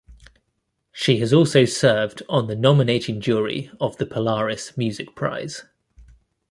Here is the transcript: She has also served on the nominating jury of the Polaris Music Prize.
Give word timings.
She 0.91 1.17
has 1.19 1.31
also 1.31 1.63
served 1.65 2.23
on 2.27 2.47
the 2.47 2.55
nominating 2.55 3.21
jury 3.21 3.69
of 3.79 3.97
the 3.97 4.07
Polaris 4.07 4.75
Music 4.75 5.13
Prize. 5.13 5.63